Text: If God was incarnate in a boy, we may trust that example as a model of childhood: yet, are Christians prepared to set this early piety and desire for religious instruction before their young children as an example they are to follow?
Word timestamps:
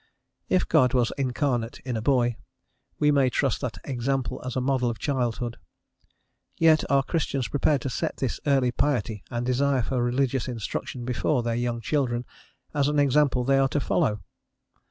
If 0.49 0.67
God 0.67 0.95
was 0.95 1.11
incarnate 1.15 1.77
in 1.85 1.95
a 1.95 2.01
boy, 2.01 2.37
we 2.97 3.11
may 3.11 3.29
trust 3.29 3.61
that 3.61 3.77
example 3.83 4.41
as 4.43 4.55
a 4.55 4.59
model 4.59 4.89
of 4.89 4.97
childhood: 4.97 5.57
yet, 6.57 6.83
are 6.89 7.03
Christians 7.03 7.49
prepared 7.49 7.81
to 7.81 7.89
set 7.91 8.17
this 8.17 8.39
early 8.47 8.71
piety 8.71 9.23
and 9.29 9.45
desire 9.45 9.83
for 9.83 10.01
religious 10.03 10.47
instruction 10.47 11.05
before 11.05 11.43
their 11.43 11.53
young 11.53 11.81
children 11.81 12.25
as 12.73 12.87
an 12.87 12.97
example 12.97 13.43
they 13.43 13.59
are 13.59 13.69
to 13.69 13.79
follow? 13.79 14.21